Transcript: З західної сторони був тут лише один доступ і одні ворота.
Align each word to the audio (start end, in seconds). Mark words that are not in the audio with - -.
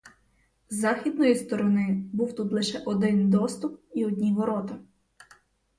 З 0.69 0.75
західної 0.79 1.35
сторони 1.35 2.03
був 2.13 2.35
тут 2.35 2.51
лише 2.51 2.79
один 2.79 3.29
доступ 3.29 3.79
і 3.93 4.05
одні 4.05 4.33
ворота. 4.33 4.79